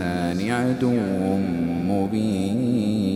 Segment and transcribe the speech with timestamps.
[0.00, 0.94] عدو
[1.88, 3.14] مبين.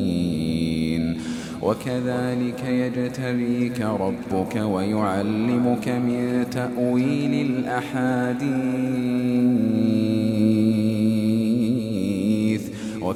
[1.63, 8.49] وكذلك يجتبيك ربك ويعلمك من تأويل الأحاديث.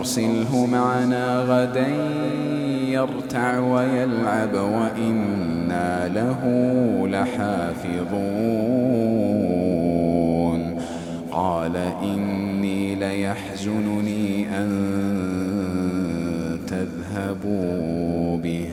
[0.00, 1.88] أرسله معنا غدا
[2.88, 6.40] يرتع ويلعب وإنا له
[7.08, 8.00] لحافظون.
[11.32, 14.70] قال إني ليحزنني أن
[16.66, 18.66] تذهبوا به.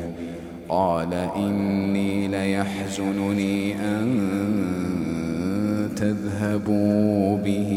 [0.70, 4.20] قال إني ليحزنني أن
[5.96, 7.72] تذهبوا به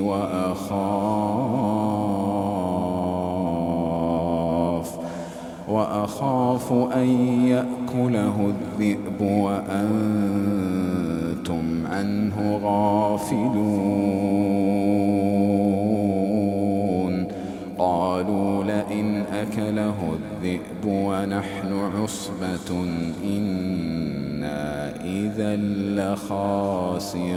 [0.00, 1.35] وأخاف
[5.76, 7.08] وأخاف أن
[7.46, 9.66] يأكله الذئب وأنتم
[11.86, 14.06] عنه غافلون.
[17.78, 22.84] قالوا لئن أكله الذئب ونحن عصبة
[23.24, 25.56] إنا إذا
[25.96, 27.36] لخاسرون.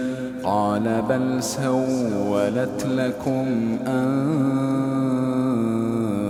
[0.43, 3.77] قال بل سولت لكم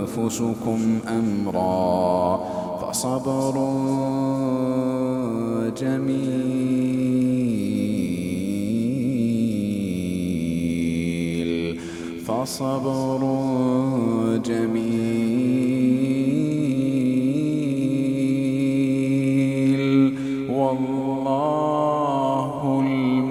[0.07, 2.39] أنفسكم أمرا
[2.81, 3.55] فصبر
[10.41, 11.77] جميل
[12.25, 13.21] فصبر
[14.45, 15.10] جميل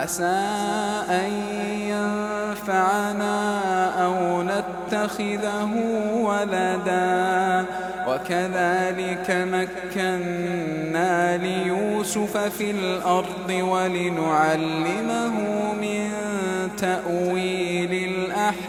[0.00, 0.40] عسى
[1.10, 1.30] أن
[1.92, 3.38] ينفعنا
[4.04, 5.72] أو نتخذه
[6.14, 7.64] ولدا.
[8.08, 15.34] وكذلك مكنا ليوسف في الأرض ولنعلمه
[15.80, 16.10] من
[16.78, 18.60] تأويل الأحاديث.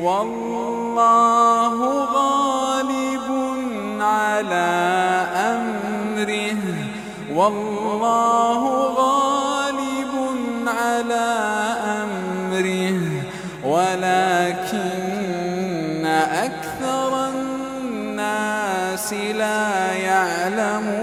[0.00, 1.39] والله
[7.40, 8.62] والله
[9.02, 10.12] غالب
[10.66, 11.28] على
[12.02, 13.00] أمره
[13.64, 14.90] ولكن
[16.46, 20.99] أكثر الناس لا يعلمون.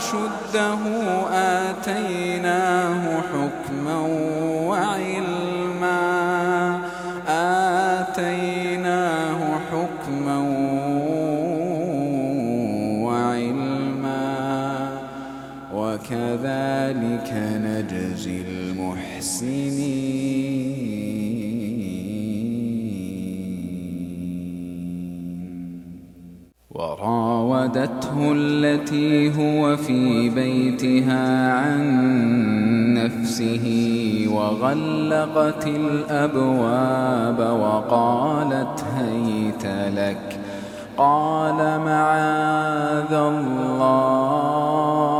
[0.00, 0.78] أشده
[1.32, 3.39] آتيناه حكما
[28.10, 33.66] وراودته التي هو في بيتها عن نفسه
[34.32, 40.38] وغلقت الأبواب وقالت هيت لك.
[40.96, 45.19] قال معاذ الله.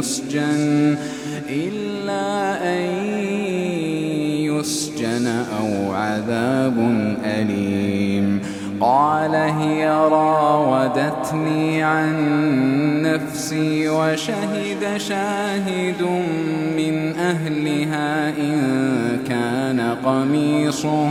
[0.00, 0.96] يسجن
[1.48, 2.90] إلا أن
[4.44, 6.78] يسجن أو عذاب
[7.24, 8.40] أليم.
[8.80, 12.12] قال هي راودتني عن
[13.02, 16.02] نفسي وشهد شاهد
[16.76, 18.58] من أهلها إن
[19.28, 21.10] كان قميصه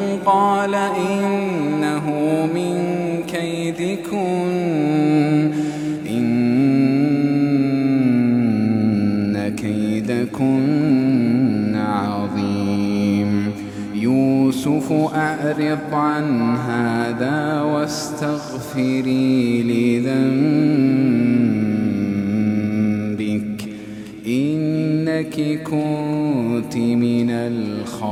[0.25, 2.05] قال إنه
[2.53, 2.77] من
[3.27, 4.51] كيدكن
[6.09, 6.41] إن
[9.57, 13.51] كيدكن عظيم.
[13.95, 20.91] يوسف أعرض عن هذا واستغفري لذنبك.
[24.27, 28.11] إنك كنت من الخاطئين.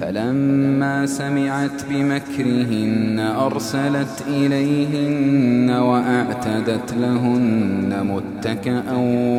[0.00, 8.92] فلما سمعت بمكرهن أرسلت إليهن وأعتدت لهن متكأ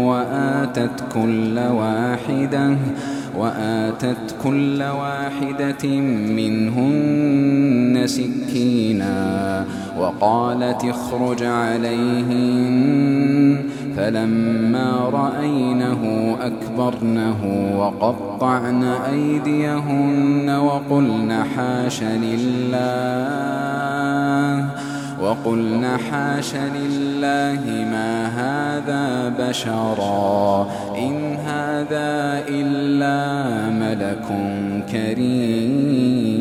[0.06, 2.78] وآتت كل واحدة
[3.38, 5.88] وآتت كل واحدة
[6.36, 9.66] منهن سكينا
[10.00, 12.90] وقالت اخرج عليهن
[13.98, 18.29] فلما رأينه أكبرنه وقطعن
[19.12, 22.80] أيديهن وقلن حاش لله
[25.22, 30.68] وقلن حاش لله ما هذا بشرا
[30.98, 34.28] إن هذا إلا ملك
[34.92, 36.40] كريم.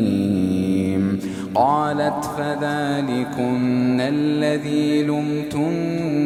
[1.55, 6.19] قالت فذلكن الذي لمتنني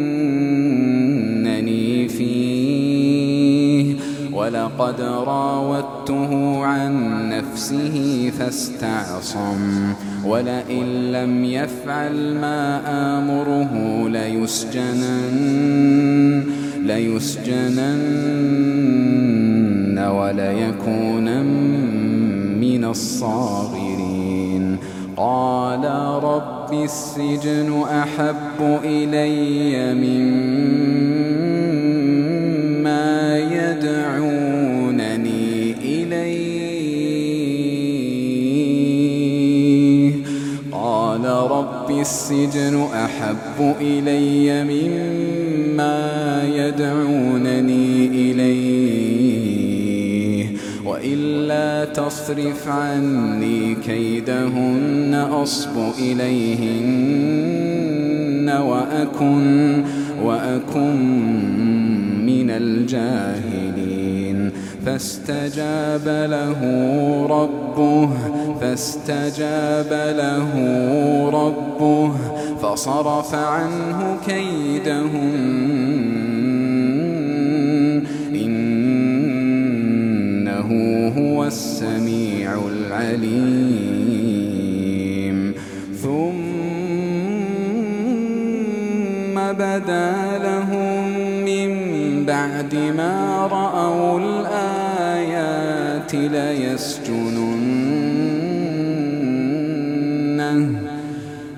[4.54, 6.94] ولقد راودته عن
[7.30, 9.94] نفسه فاستعصم
[10.26, 12.82] ولئن لم يفعل ما
[13.18, 13.74] آمره
[14.10, 15.34] ليسجنن
[16.86, 18.00] ليسجنن
[20.00, 21.46] وليكونن
[22.62, 24.78] من الصاغرين.
[25.18, 25.86] قال
[26.24, 31.53] رب السجن أحب إلي مما
[42.04, 49.24] السجن أحب إلي مما يدعونني إليه
[50.86, 57.44] وإلا تصرف عني كيدهن أصب إليهن
[58.50, 59.84] وأكن
[60.24, 60.96] وأكن
[62.26, 63.83] من الجاهلين.
[64.86, 66.60] فاستجاب له
[67.30, 68.10] ربه
[68.62, 70.52] فاستجاب له
[71.30, 72.12] ربه
[72.62, 75.64] فصرف عنه كيدهن
[78.36, 80.70] إنه
[81.18, 83.94] هو السميع العليم.
[86.04, 86.34] ثم
[89.54, 90.12] بدا
[90.44, 91.04] لهم
[91.46, 91.72] من
[92.26, 94.20] بعد ما رأوا
[96.16, 97.84] ليسجننه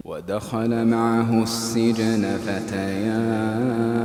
[0.06, 3.98] ودخل معه السجن فتيان.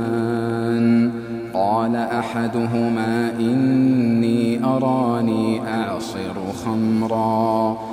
[1.53, 7.92] قال أحدهما إني أراني اعصر خمرا.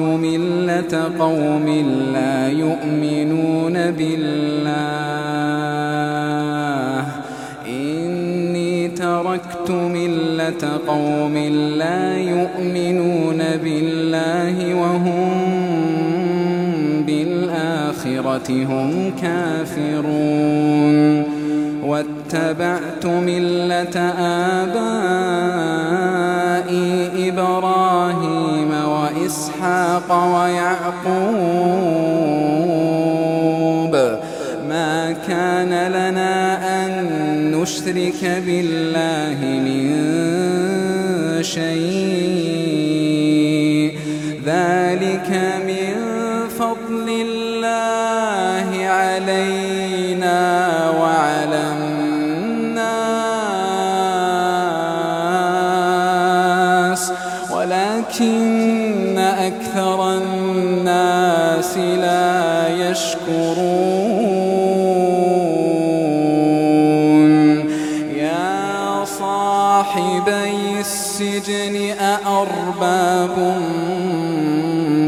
[0.00, 1.66] ملة قوم
[2.14, 4.72] لا يؤمنون بالله
[7.66, 11.36] إني تركت ملة قوم
[11.78, 15.42] لا يؤمنون بالله وهم
[17.06, 20.62] بالآخرة هم كافرون
[21.82, 25.32] واتبعت ملة آبائي
[27.28, 27.81] إبراهيم
[29.32, 31.12] وإسحاق ويعقوب
[34.68, 36.34] ما كان لنا
[36.84, 36.90] أن
[37.50, 40.31] نشرك بالله من
[62.80, 64.52] يشكرون.
[68.16, 73.36] يا صاحبي السجن أأرباب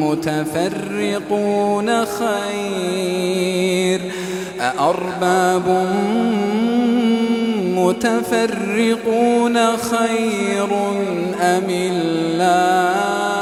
[0.03, 4.01] متفرقون خير؟
[4.61, 5.87] أأرباب
[7.77, 10.69] متفرقون خير
[11.41, 13.34] أم الله؟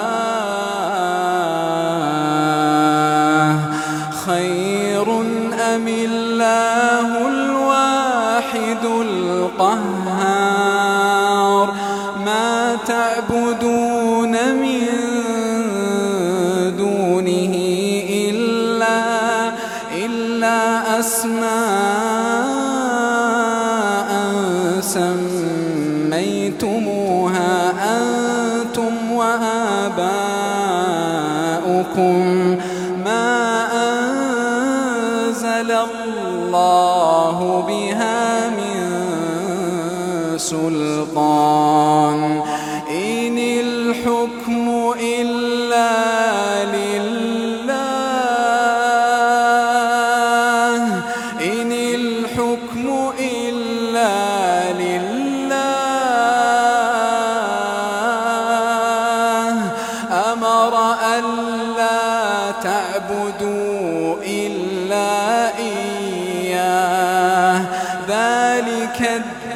[63.40, 67.61] تعبدوا إلا إياه.
[68.09, 69.11] ذلك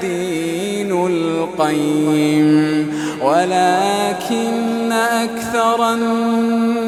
[0.04, 2.92] الدين القيم.
[3.22, 6.84] ولكن أكثر الناس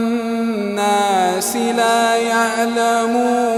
[1.56, 3.48] لا يعلمون.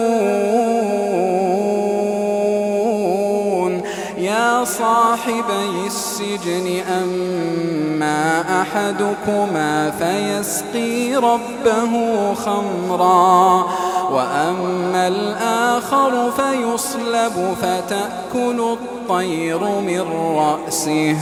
[4.19, 5.91] يا صاحبي
[6.21, 13.67] السجن أما أحدكما فيسقي ربه خمرا.
[14.11, 20.05] وأما الآخر فيصلب فتأكل الطير من
[20.37, 21.17] رأسه.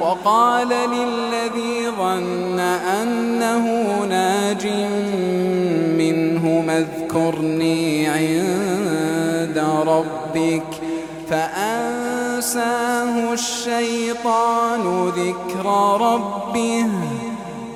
[0.00, 3.66] وقال للذي ظن أنه
[4.08, 4.66] ناج
[6.78, 10.80] اذكرني عند ربك
[11.30, 15.66] فأنساه الشيطان ذكر
[16.00, 16.86] ربه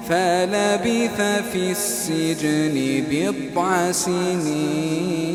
[0.08, 1.20] فلبث
[1.52, 5.34] في السجن بضع سنين.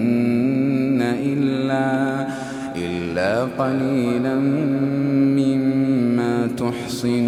[3.57, 4.35] قليلا
[5.39, 7.21] مما تحصنون.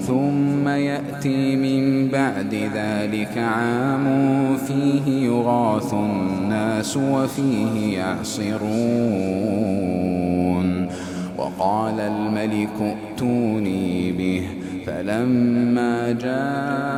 [0.00, 4.06] ثم يأتي من بعد ذلك عام
[4.56, 8.68] فيه يغاث الناس وفيه يعصرون.
[11.38, 14.42] وقال الملك ائتوني به
[14.86, 16.97] فلما جاءه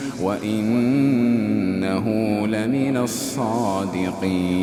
[0.21, 2.05] وإنه
[2.47, 4.61] لمن الصادقين.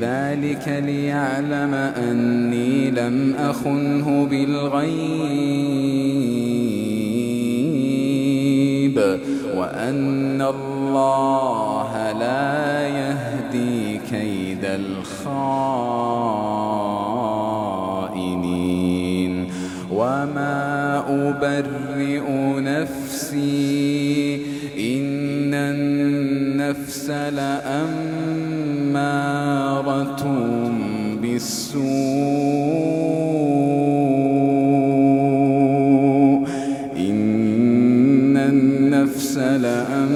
[0.00, 4.76] ذلك ليعلم أني لم أخنه بالغيب
[9.56, 15.36] وأن الله لا يهدي كيد الخائنين.
[19.92, 22.26] وما أبرئ
[22.60, 23.95] نفسي
[31.36, 31.84] بالسوء
[36.96, 40.06] إن النفس لأمارة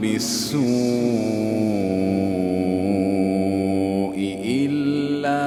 [0.00, 0.64] بالسوء
[4.44, 5.42] إلا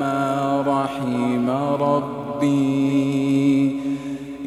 [0.00, 1.50] ما رحم
[1.82, 3.70] ربي.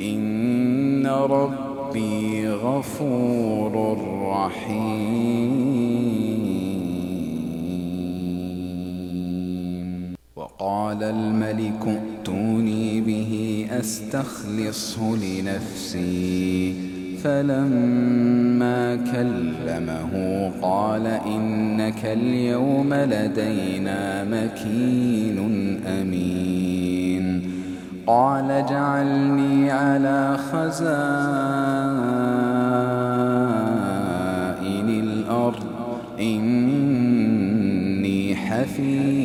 [0.02, 3.98] إن ربي غفور
[4.32, 5.45] رحيم.
[14.16, 16.74] أستخلصه لنفسي.
[17.24, 20.12] فلما كلمه
[20.62, 25.38] قال إنك اليوم لدينا مكين
[25.88, 27.42] أمين.
[28.08, 30.76] قال اجعلني على خزائن
[34.90, 35.66] الأرض.
[36.20, 37.56] إني
[38.36, 39.25] حفيظ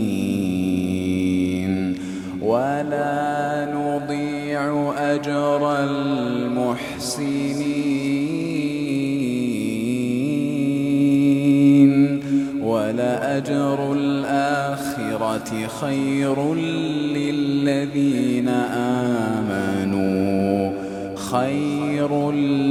[2.81, 6.71] ولا نضيع أجر المحسنين
[12.63, 16.55] ولأجر الآخرة خير
[17.15, 18.47] للذين
[19.29, 20.71] آمنوا
[21.15, 22.70] خير للذين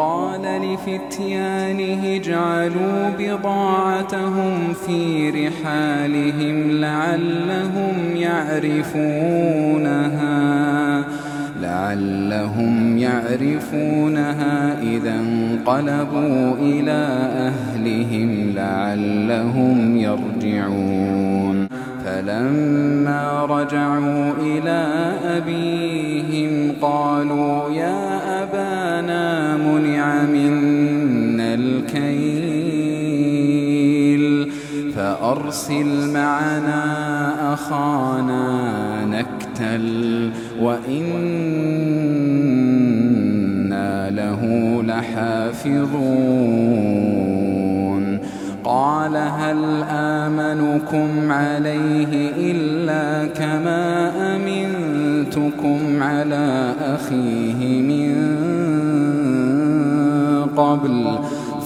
[0.00, 9.10] وقال لفتيانه اجعلوا بضاعتهم في رحالهم لعلهم يعرفونها
[11.60, 17.00] لعلهم يعرفونها إذا انقلبوا إلى
[17.50, 21.68] أهلهم لعلهم يرجعون.
[22.04, 28.19] فلما رجعوا إلى أبيهم قالوا يا
[30.26, 32.90] منا الكيل
[34.96, 40.30] فأرسل معنا أخانا نكتل
[40.60, 42.10] وإنا
[44.10, 46.40] له لحافظون
[48.64, 58.39] قال هل آمنكم عليه إلا كما أمنتكم على أخيه من
[60.60, 61.18] قبل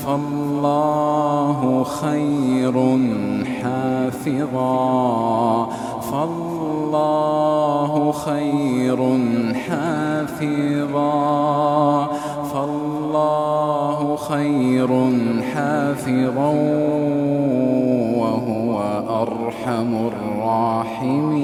[0.07, 2.99] فالله خير
[3.63, 4.85] حافظا
[6.13, 8.97] فالله خير
[9.69, 11.15] حافظا
[12.53, 14.89] فالله خير
[15.55, 16.51] حافظا
[18.19, 18.83] وهو
[19.23, 21.44] أرحم الراحمين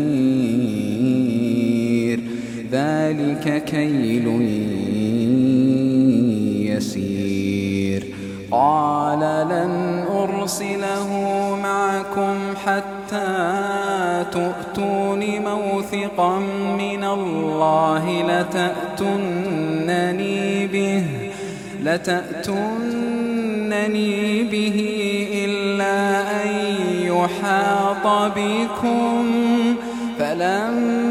[2.71, 4.27] ذلك كيل
[6.71, 8.05] يسير.
[8.51, 11.09] قال لن أرسله
[11.63, 16.39] معكم حتى تؤتون موثقا
[16.77, 19.47] من الله لتأتنني
[20.67, 21.03] به
[21.83, 22.83] لتأتنني
[24.43, 24.77] به
[25.45, 26.47] إلا أن
[27.03, 29.25] يحاط بكم.
[30.19, 31.10] فلما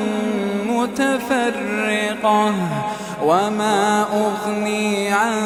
[0.81, 2.53] متفرقة
[3.23, 5.41] وما أغني عنكم.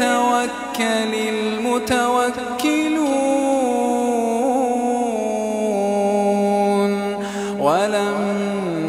[0.00, 2.10] فليتوكل المتوكلون.
[7.60, 8.80] ولما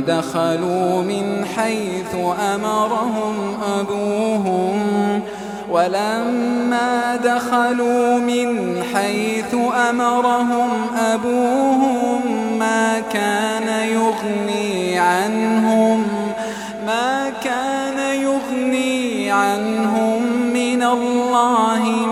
[0.00, 2.14] دخلوا من حيث
[2.54, 3.34] أمرهم
[3.78, 5.20] أبوهم
[5.70, 9.54] ولما دخلوا من حيث
[9.90, 12.20] أمرهم أبوهم
[12.58, 14.69] ما كان يغني
[21.40, 22.09] الله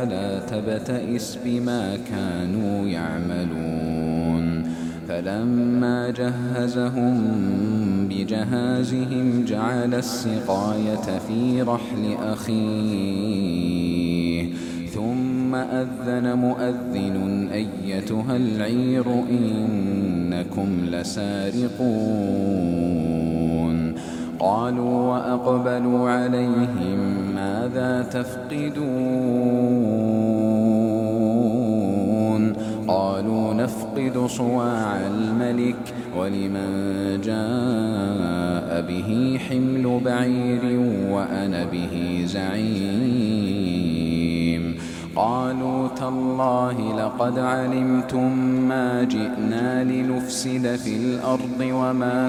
[0.00, 4.62] فلا تبتئس بما كانوا يعملون.
[5.08, 7.20] فلما جهزهم
[8.10, 13.70] بجهازهم جعل السقاية في رحل أخيه.
[14.94, 22.99] ثم أذن مؤذن أيتها العير إنكم لسارقون.
[24.40, 26.98] قالوا وأقبلوا عليهم
[27.34, 28.80] ماذا تفقدون؟
[32.88, 36.70] قالوا نفقد صواع الملك ولمن
[37.24, 43.80] جاء به حمل بعير وأنا به زعيم.
[45.16, 52.28] قالوا تالله لقد علمتم ما جئنا لنفسد في الأرض وما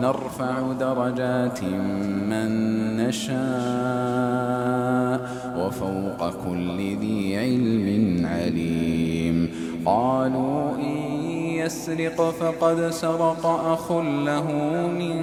[0.00, 1.64] نرفع درجات
[2.30, 2.50] من
[2.96, 3.38] نشاء
[5.58, 9.50] وفوق كل ذي علم عليم.
[9.86, 10.96] قالوا إن
[11.60, 13.92] يسرق فقد سرق أخ
[14.30, 14.46] له
[14.98, 15.18] من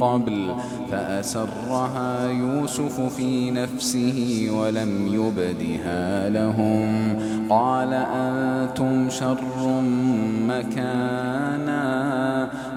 [0.00, 0.54] قبل
[0.90, 6.88] فأسرها يوسف في نفسه ولم يبدها لهم.
[7.50, 9.82] قال أنتم شر
[10.48, 11.67] مكانا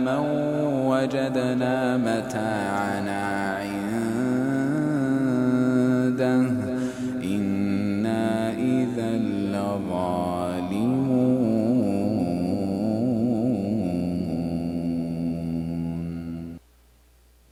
[0.00, 0.22] من
[0.90, 3.22] وجدنا متاعنا
[3.60, 3.80] عنده.
[7.24, 9.10] إنا إذا
[9.54, 10.20] لظالمون.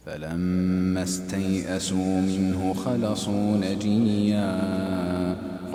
[0.06, 5.17] فلما استيئسوا منه خلصوا نجيا.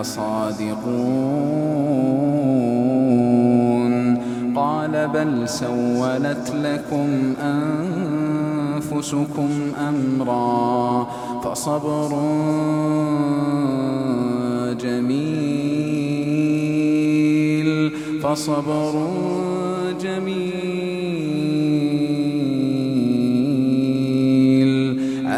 [0.00, 1.46] لصادقون.
[4.56, 7.34] قال بل سولت لكم
[8.82, 9.50] أنفسكم
[9.88, 11.06] أمرا
[11.44, 12.08] فصبر
[14.80, 15.96] جميل
[18.22, 18.94] فصبر
[20.00, 20.75] جميل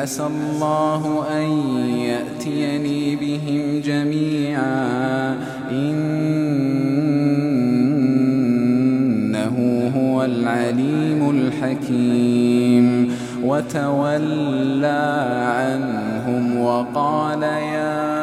[0.09, 1.42] عسى الله أن
[1.98, 5.36] يأتيني بهم جميعا.
[5.70, 5.96] إنه
[9.96, 13.12] هو العليم الحكيم.
[13.44, 15.26] وتولى
[15.59, 18.18] عنهم وقال يا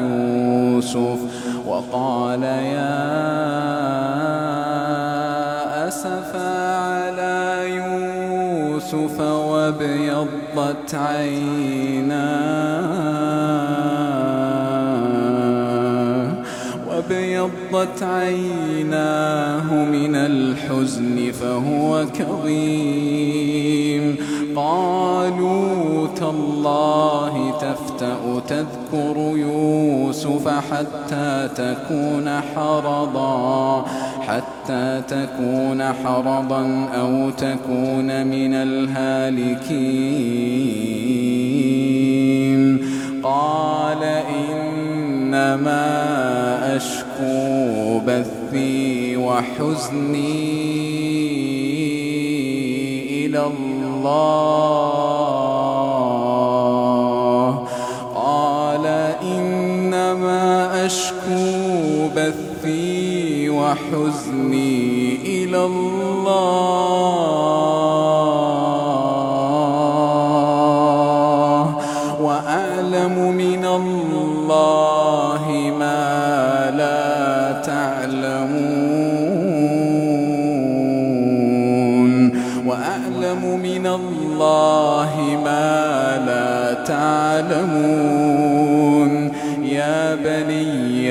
[0.00, 1.20] يوسف.
[1.66, 3.35] وقال يا
[8.86, 12.26] يوسف وابيضت عيناه
[16.88, 23.46] وابيضت عيناه من الحزن فهو كظيم.
[24.56, 33.84] قالوا تالله تفتأ تذكر يوسف حتى تكون حرضا.
[34.26, 40.06] حتى تكون حرضا أو تكون من الهالكين.
[43.22, 44.02] قال
[44.42, 45.86] إنما
[46.76, 50.46] أشكو بثي وحزني
[53.26, 54.16] إلى الله.
[58.14, 58.86] قال
[59.22, 60.42] إنما
[60.86, 61.65] أشكو
[63.66, 66.86] وحزني إلى الله
[72.20, 75.44] وأعلم من الله
[75.78, 78.66] ما لا تعلمون
[82.66, 85.12] وأعلم من الله
[85.44, 87.75] ما لا تعلمون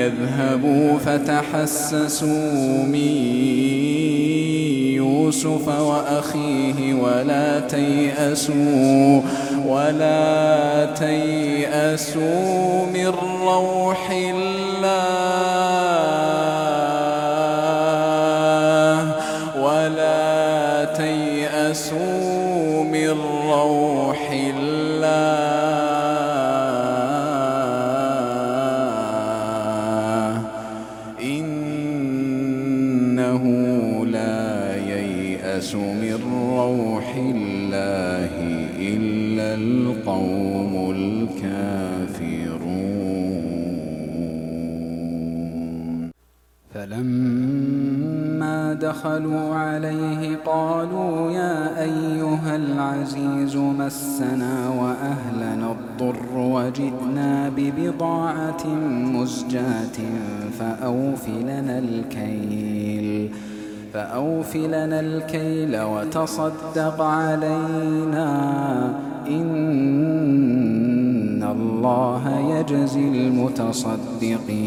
[0.06, 3.16] يذهبوا فتحسسوا من
[4.94, 9.20] يوسف وأخيه ولا تيأسوا
[9.66, 13.06] ولا تيأسوا من
[13.42, 13.95] روح
[49.06, 58.66] دخلوا عليه قالوا يا أيها العزيز مسنا وأهلنا الضر وجئنا ببضاعة
[59.14, 59.98] مزجاة
[60.58, 63.30] فأوف لنا الكيل
[63.94, 68.28] فأوف لنا الكيل وتصدق علينا
[69.28, 70.66] إن
[71.42, 74.66] الله يجزي المتصدقين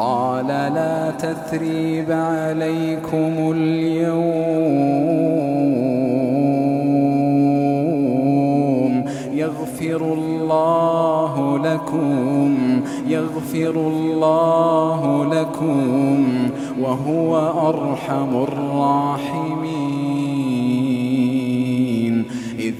[0.00, 4.30] قال لا تثريب عليكم اليوم.
[9.32, 12.56] يغفر الله لكم
[13.06, 16.26] يغفر الله لكم
[16.80, 17.36] وهو
[17.68, 20.29] أرحم الراحمين.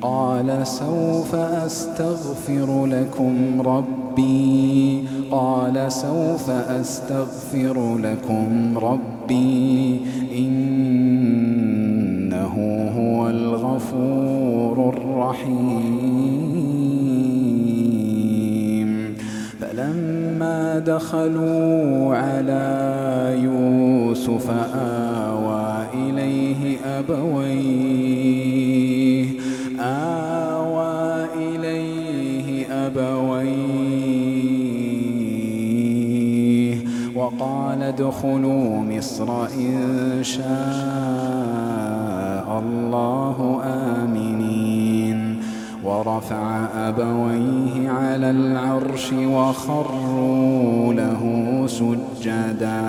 [0.00, 5.04] قال سوف أستغفر لكم ربي.
[5.30, 10.00] قال سوف أستغفر لكم ربي.
[10.38, 10.83] إنه
[15.34, 16.04] الرحيم.
[19.60, 28.24] فلما دخلوا على يوسف آوى إليه أبويه.
[29.80, 34.04] آوى إليه أبويه.
[37.16, 40.44] وقال ادخلوا مصر إن شاء
[42.58, 44.43] الله آمنين.
[45.94, 52.82] ورفع أبويه على العرش وخروا له سجدا.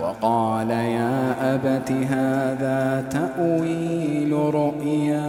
[0.00, 5.22] وقال يا أبت هذا تأويل رؤياي.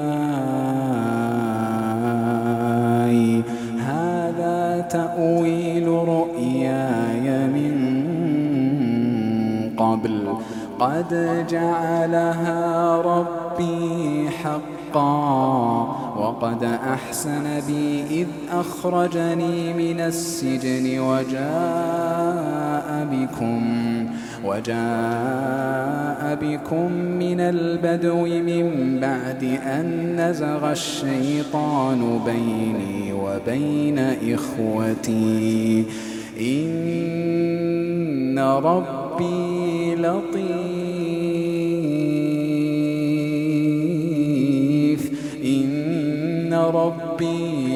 [3.80, 7.76] هذا تأويل رؤياي من
[9.78, 10.28] قبل.
[10.80, 15.95] قد جعلها ربي حقا.
[16.16, 23.61] وقد أحسن بي إذ أخرجني من السجن وجاء بكم
[24.45, 33.99] وجاء بكم من البدو من بعد أن نزغ الشيطان بيني وبين
[34.34, 35.86] إخوتي.
[36.41, 40.95] إن ربي لطيف.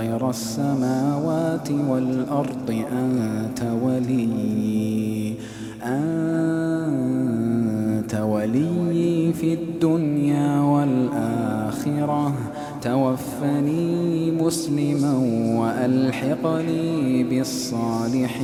[0.00, 5.34] فاطر السماوات والأرض أنت ولي
[5.84, 6.14] أنت
[8.14, 12.34] ولي في الدنيا والآخرة.
[12.82, 15.14] توفني مسلما
[15.60, 18.40] وألحقني بالصالحين.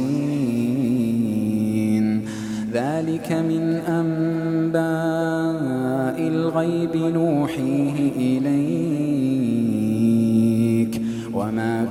[2.72, 4.82] ذلك من أنباء
[6.28, 8.95] الغيب نوحيه إليك.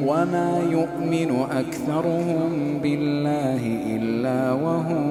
[0.07, 3.61] وما يؤمن أكثرهم بالله
[3.95, 5.05] إلا وهم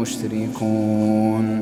[0.00, 1.61] مشركون.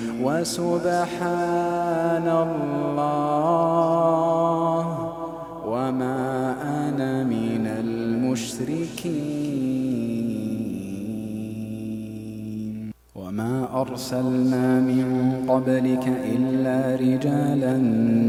[0.23, 3.39] وسبحان الله
[5.67, 9.21] وما أنا من المشركين.
[13.15, 17.77] وما أرسلنا من قبلك إلا رجالا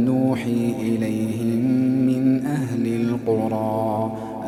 [0.09, 1.63] نوحي إليهم
[2.07, 4.13] من أهل القرى.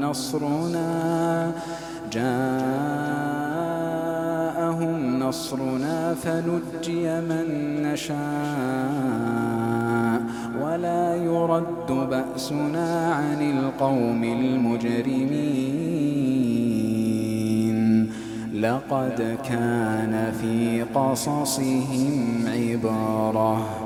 [0.00, 1.52] نصرنا
[2.12, 2.56] جاءهم
[5.18, 7.46] نصرنا فنجي من
[7.82, 8.16] نشاء.
[10.62, 15.76] ولا يرد بأسنا عن القوم المجرمين.
[18.54, 23.85] لقد كان في قصصهم عبارة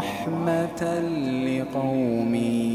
[0.00, 0.82] رحمه
[1.46, 2.69] لقومي